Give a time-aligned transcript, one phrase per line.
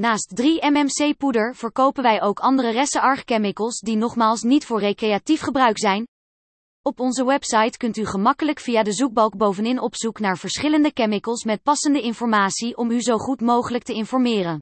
[0.00, 6.06] Naast 3-MMC-poeder verkopen wij ook andere ressen chemicals die nogmaals niet voor recreatief gebruik zijn.
[6.82, 11.62] Op onze website kunt u gemakkelijk via de zoekbalk bovenin opzoek naar verschillende chemicals met
[11.62, 14.58] passende informatie om u zo goed mogelijk te informeren.